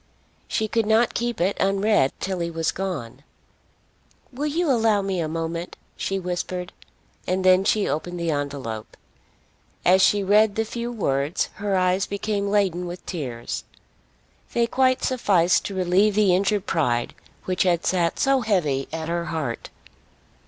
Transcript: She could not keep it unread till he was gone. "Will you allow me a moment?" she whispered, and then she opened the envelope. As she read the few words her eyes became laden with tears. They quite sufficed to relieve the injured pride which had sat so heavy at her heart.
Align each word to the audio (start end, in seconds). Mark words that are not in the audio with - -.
She 0.47 0.67
could 0.67 0.87
not 0.87 1.13
keep 1.13 1.39
it 1.39 1.57
unread 1.59 2.11
till 2.19 2.39
he 2.39 2.49
was 2.49 2.71
gone. 2.71 3.21
"Will 4.33 4.47
you 4.47 4.67
allow 4.71 5.03
me 5.03 5.19
a 5.19 5.27
moment?" 5.27 5.75
she 5.95 6.17
whispered, 6.17 6.73
and 7.27 7.45
then 7.45 7.63
she 7.63 7.87
opened 7.87 8.19
the 8.19 8.31
envelope. 8.31 8.97
As 9.85 10.01
she 10.01 10.23
read 10.23 10.55
the 10.55 10.65
few 10.65 10.91
words 10.91 11.49
her 11.61 11.75
eyes 11.75 12.07
became 12.07 12.49
laden 12.49 12.87
with 12.87 13.05
tears. 13.05 13.63
They 14.53 14.65
quite 14.65 15.03
sufficed 15.03 15.65
to 15.65 15.75
relieve 15.75 16.15
the 16.15 16.33
injured 16.35 16.65
pride 16.65 17.13
which 17.45 17.61
had 17.61 17.85
sat 17.85 18.17
so 18.17 18.41
heavy 18.41 18.87
at 18.91 19.07
her 19.07 19.25
heart. 19.25 19.69